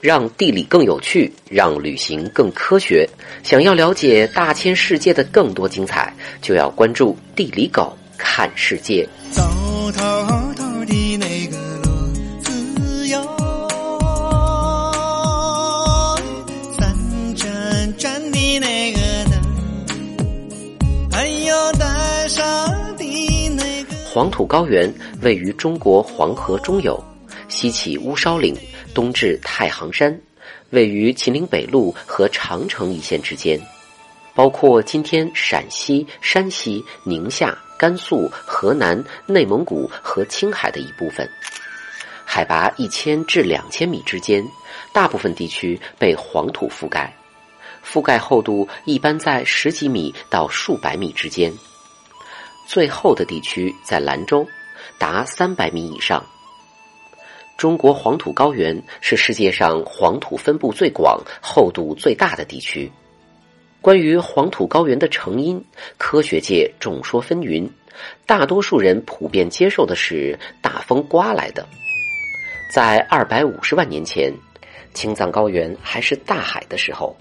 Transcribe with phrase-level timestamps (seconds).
[0.00, 3.08] 让地理更有趣，让旅行更科学。
[3.42, 9.08] 想要了解大千世界的更多精彩，就要关注地理狗看世界。
[9.30, 9.42] 走
[9.92, 10.02] 透
[10.54, 11.58] 透的那个
[16.78, 16.94] 三
[17.34, 18.98] 盏盏的那个
[19.30, 19.32] 灯，
[21.10, 23.94] 还有带上的那个。
[24.04, 24.92] 黄土高原
[25.22, 27.02] 位于中国黄河中游，
[27.48, 28.54] 西起乌梢岭。
[28.94, 30.20] 东至太行山，
[30.70, 33.58] 位于秦岭北路和长城一线之间，
[34.34, 41.28] 包括今天陕西、山西、宁夏、甘肃、河南、内蒙古和青海的一部分。
[42.24, 44.44] 海拔一千至两千米之间，
[44.92, 47.14] 大部分地区被黄土覆盖，
[47.84, 51.52] 覆盖厚度一般在十几米到数百米之间。
[52.66, 54.46] 最厚的地区在兰州，
[54.98, 56.22] 达三百米以上。
[57.58, 62.88] 中国黄土高原是世界上黄土分布最广、厚度最大的地区。
[63.80, 65.60] 关于黄土高原的成因，
[65.96, 67.68] 科学界众说纷纭。
[68.24, 71.66] 大多数人普遍接受的是大风刮来的。
[72.72, 74.32] 在二百五十万年前，
[74.94, 77.16] 青藏高原还是大海的时候，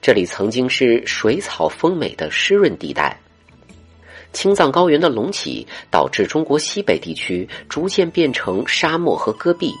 [0.00, 3.18] 这里曾经是水草丰美的湿润地带。
[4.32, 9.72] 青藏高原的隆起，导致中国西北地区逐渐变成沙漠和戈壁，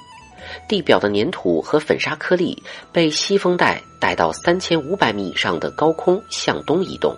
[0.68, 7.16] 地表的粘土和粉沙颗粒被西风带带到三千五百米以上的高空向东移动。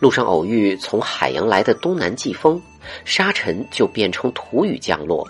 [0.00, 2.60] 路上偶遇从海洋来的东南季风，
[3.04, 5.24] 沙尘就变成土雨降落，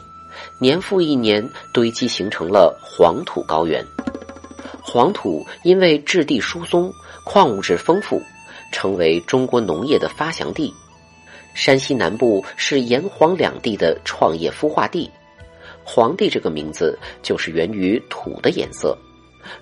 [0.58, 3.84] 年复一年堆积，形成了黄土高原。
[4.80, 6.90] 黄土因为质地疏松、
[7.24, 8.20] 矿物质丰富，
[8.72, 10.72] 成为中国农业的发祥地。
[11.54, 15.10] 山西南部是炎黄两地的创业孵化地，
[15.84, 18.96] 黄地这个名字就是源于土的颜色。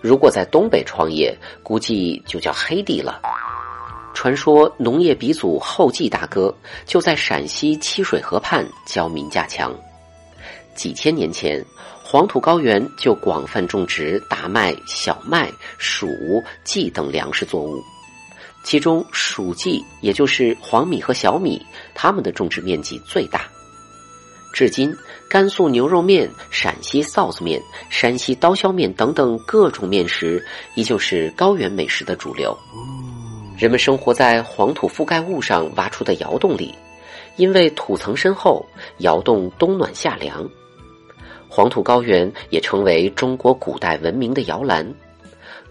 [0.00, 3.20] 如果在东北创业，估计就叫黑地了。
[4.12, 9.74] 传说农业鼻祖后继大哥就在陕西七水河畔教民家墙。
[10.74, 11.64] 几千年前，
[12.02, 17.82] 黄土高原就广泛种植大麦、小麦、黍、稷等粮食作物。
[18.62, 21.60] 其中，黍稷也就是黄米和小米，
[21.94, 23.48] 它们的种植面积最大。
[24.52, 24.94] 至今，
[25.28, 30.44] 甘肃牛肉面、陕西臊子面、山西刀削面等等各种面食，
[30.74, 32.56] 依旧是高原美食的主流。
[33.56, 36.74] 人们生活在黄土覆盖物上挖出的窑洞里，
[37.36, 38.66] 因为土层深厚，
[38.98, 40.48] 窑洞冬暖夏凉。
[41.48, 44.86] 黄土高原也成为中国古代文明的摇篮。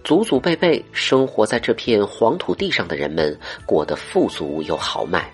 [0.10, 5.32] 祖祖辈辈生活在这片黄土地上的人们过得富足又豪迈。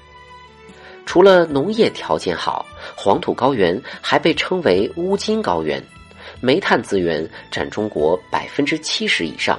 [1.05, 5.81] 除了农业条件好，黄土高原还被称为乌金高原，
[6.41, 9.57] 煤炭资源占中国百分之七十以上。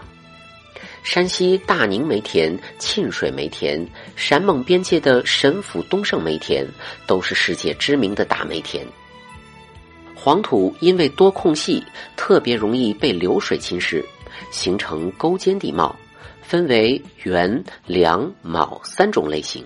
[1.02, 6.62] 山西大宁煤田、沁水煤田、陕蒙边界的神府东胜煤田
[7.06, 8.86] 都是世界知名的大煤田。
[10.14, 11.82] 黄土因为多空隙，
[12.18, 14.04] 特别容易被流水侵蚀。
[14.50, 15.94] 形成沟间地貌，
[16.42, 19.64] 分为圆、梁、卯三种类型。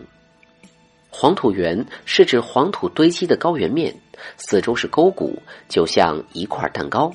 [1.11, 3.95] 黄土圆是指黄土堆积的高原面，
[4.37, 7.13] 四周是沟谷，就像一块蛋糕。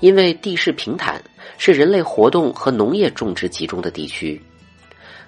[0.00, 1.22] 因为地势平坦，
[1.58, 4.40] 是人类活动和农业种植集中的地区。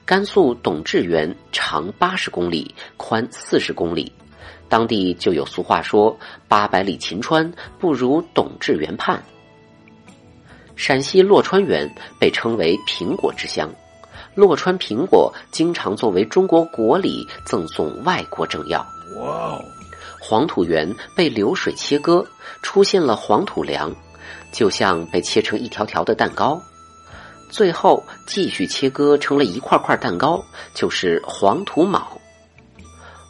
[0.05, 4.13] 甘肃董志原长八十公里，宽四十公里，
[4.69, 6.19] 当地就有俗话说
[6.49, 9.23] ：“八百里秦川，不如董志原畔。”
[10.77, 13.71] 陕西洛川园被称为“苹果之乡”，
[14.35, 18.81] 洛川苹果经常作为中国国礼赠送外国政要。
[19.19, 19.65] 哇哦！
[20.21, 22.25] 黄土源被流水切割，
[22.63, 23.95] 出现了黄土梁，
[24.53, 26.61] 就像被切成一条条的蛋糕。
[27.51, 30.43] 最后继续切割成了一块块蛋糕，
[30.75, 32.19] 就是黄土卯。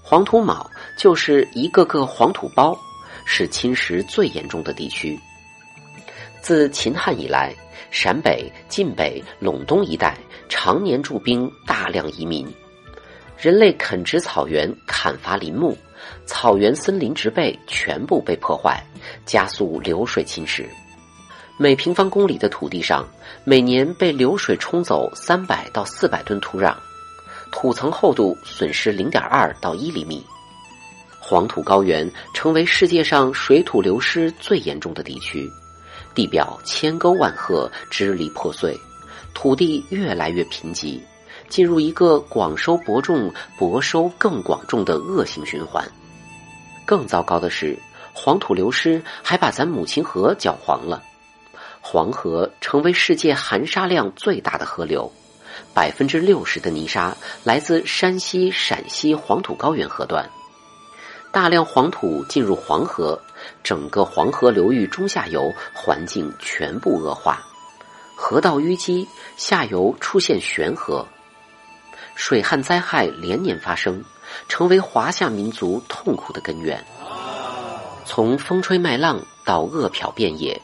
[0.03, 2.79] 黄土卯就是一个个黄土包，
[3.27, 5.19] 是侵蚀最严重的地区。
[6.45, 7.55] 自秦汉以来，
[7.91, 10.15] 陕北、晋北、陇东一带
[10.47, 12.47] 常年驻兵大量移民，
[13.39, 15.75] 人类垦殖草原、砍伐林木，
[16.27, 18.85] 草原森林植被全部被破坏，
[19.25, 20.67] 加速流水侵蚀。
[21.59, 23.09] 每平方公里的土地上，
[23.43, 26.77] 每年被流水冲走三百到四百吨土壤，
[27.51, 30.23] 土层厚度损失零点二到一厘米。
[31.19, 35.51] 黄土高原成为世界上水土流失最严重的地区。
[36.15, 38.79] 地表千沟万壑，支离破碎，
[39.35, 41.01] 土地越来越贫瘠，
[41.49, 45.85] 进入一个广收薄种、薄收更广种的恶性循环。
[46.87, 47.79] 更糟糕的是，
[48.13, 51.03] 黄土流失还把咱母亲河搅黄了。
[51.81, 55.11] 黄河成为世界含沙量最大的河流，
[55.75, 60.29] 百分之六十的泥沙来自山西、陕西黄土高原河段。
[61.33, 63.21] 大量黄土进入黄河，
[63.63, 67.43] 整个黄河流域中下游环境全部恶化，
[68.15, 69.07] 河道淤积，
[69.37, 71.07] 下游出现悬河，
[72.15, 74.05] 水旱灾害连年发生，
[74.49, 76.85] 成为华夏民族痛苦的根源。
[78.05, 80.61] 从风吹麦浪到饿殍遍野。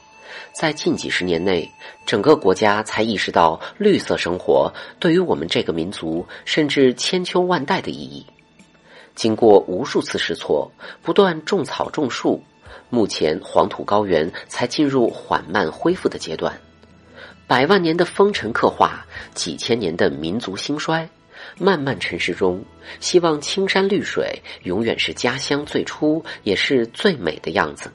[0.52, 1.70] 在近几十年内，
[2.04, 8.26] 整个国家才意识到绿色生活对于我们这个民族甚至千秋万代的意义。
[9.14, 10.70] 经过无数次试错，
[11.02, 12.42] 不断种草种树，
[12.88, 16.58] 目前黄土高原才进入缓慢恢复的阶段。
[17.46, 21.08] 百万年的风尘刻画，几千年的民族兴衰，
[21.58, 22.64] 漫漫尘世中，
[23.00, 27.90] 希望青山绿水永远是家乡最初也是最美的样子。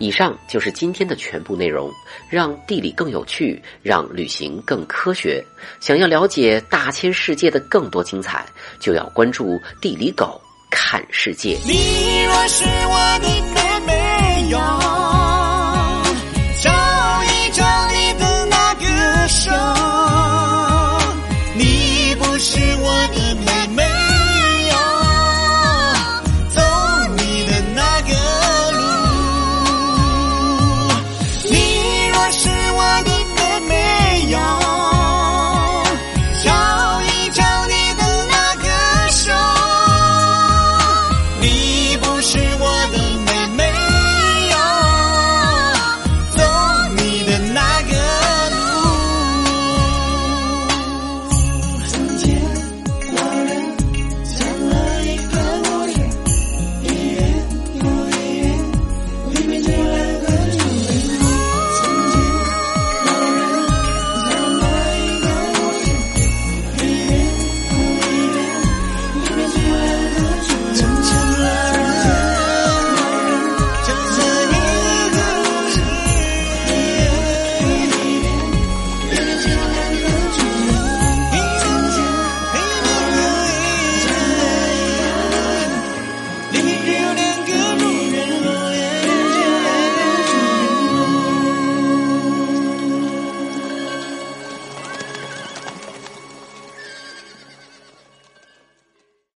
[0.00, 1.90] 以上就是今天的全部内容，
[2.30, 5.44] 让地理更有趣，让旅行更科学。
[5.80, 8.46] 想要了解大千世界的更多精彩，
[8.80, 10.40] 就要关注地理狗
[10.70, 11.58] 看世界。
[11.64, 13.47] 你若是我的。